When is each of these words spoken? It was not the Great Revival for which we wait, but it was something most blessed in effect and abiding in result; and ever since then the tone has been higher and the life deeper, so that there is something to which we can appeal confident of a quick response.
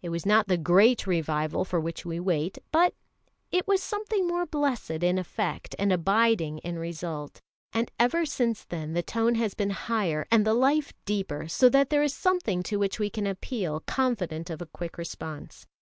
It 0.00 0.08
was 0.08 0.24
not 0.24 0.48
the 0.48 0.56
Great 0.56 1.06
Revival 1.06 1.62
for 1.66 1.78
which 1.78 2.06
we 2.06 2.18
wait, 2.18 2.56
but 2.72 2.94
it 3.50 3.68
was 3.68 3.82
something 3.82 4.26
most 4.26 4.50
blessed 4.50 4.90
in 5.02 5.18
effect 5.18 5.74
and 5.78 5.92
abiding 5.92 6.56
in 6.60 6.78
result; 6.78 7.38
and 7.70 7.92
ever 7.98 8.24
since 8.24 8.64
then 8.64 8.94
the 8.94 9.02
tone 9.02 9.34
has 9.34 9.52
been 9.52 9.68
higher 9.68 10.26
and 10.30 10.46
the 10.46 10.54
life 10.54 10.94
deeper, 11.04 11.48
so 11.48 11.68
that 11.68 11.90
there 11.90 12.02
is 12.02 12.14
something 12.14 12.62
to 12.62 12.78
which 12.78 12.98
we 12.98 13.10
can 13.10 13.26
appeal 13.26 13.80
confident 13.80 14.48
of 14.48 14.62
a 14.62 14.66
quick 14.72 14.96
response. 14.96 15.66